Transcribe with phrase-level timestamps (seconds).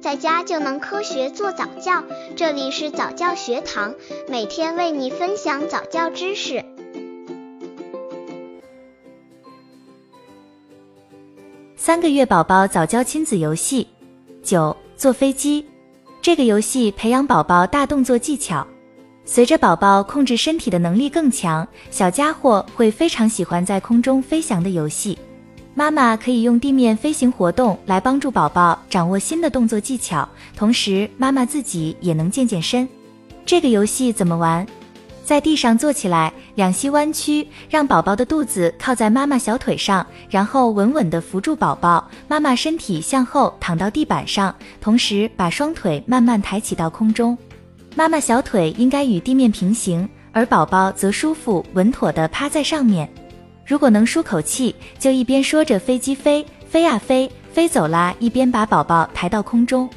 [0.00, 2.02] 在家就能科学做早教。
[2.34, 3.94] 这里是早教学堂，
[4.28, 6.64] 每天为你分享早教知识。
[11.76, 13.86] 三个月宝宝早教亲子游戏
[14.42, 15.66] 九坐飞机。
[16.22, 18.66] 这个游戏培养宝宝大动作技巧。
[19.26, 25.18] 随着宝宝控制身体的能力更强，小家伙会非常喜欢在空中飞翔的游戏。
[25.74, 32.88] 妈妈可以用地面飞行活动来帮助宝宝掌握新的动作技巧，同时妈妈自己也能健健身。
[33.46, 34.66] 这个游戏怎么玩？
[35.24, 42.10] 在地上坐起来，两膝弯曲，让宝宝的肚子靠在妈妈小腿上，然后稳稳地扶住宝宝。
[42.26, 47.38] 妈妈身体向后躺到地板上，同时把双腿慢慢抬起到空中。
[47.94, 53.08] 妈妈小腿应该与地面平行，而宝宝则舒服稳妥地趴在上面。
[53.64, 59.88] 如果能舒口气，就一边说着“飞机飞飞呀飞，飞走啦”，一边把宝宝抬到空中。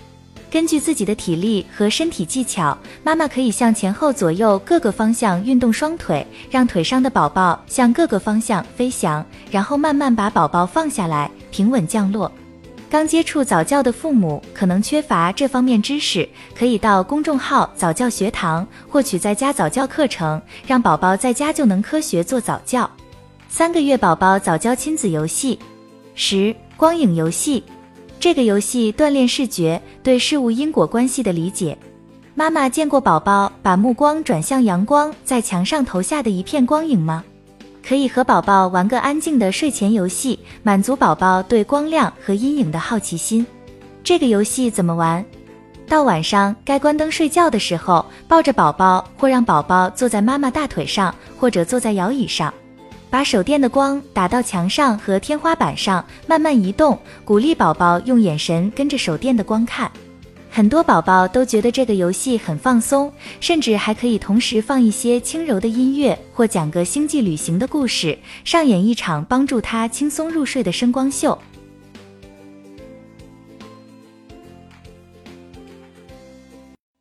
[0.51, 12.31] 根据自己的体力和身体技巧，妈妈可以向前后左右各个方向运动双腿，让腿上的宝宝向各个方向飞翔，然后慢慢把宝宝放下来，平稳降落。
[12.87, 22.87] 刚接触早教的父母可能缺乏这方面知识，可以到公众号早教学堂获取在家早教课程，让宝宝在家就能科学做早教。
[23.55, 25.59] 三个月宝宝早教亲子游戏，
[26.15, 27.63] 十光影游戏。
[28.19, 31.77] 这个游戏锻炼视觉对事物因果关系的理解。
[32.33, 37.23] 妈妈见过宝宝把目光转向阳光在墙上投下的一片光影吗？
[37.87, 43.45] 可以和宝宝玩个安静的睡前游戏，满足宝宝对光亮和阴影的好奇心。
[44.03, 45.23] 这个游戏怎么玩？
[45.87, 52.51] 到晚上该关灯睡觉的时候，抱着宝宝或让宝宝坐在妈妈大腿上，或者坐在摇椅上。
[53.13, 59.91] 把手电的光打到墙上和天花板上，慢慢移动，鼓励宝宝用眼神跟着手电的光看。
[60.49, 71.37] 很多宝宝都觉得这个游戏很放松，甚至还可以同时放一些轻柔的音乐，或讲个星际旅行的故事，上演一场帮助他轻松入睡的声光秀。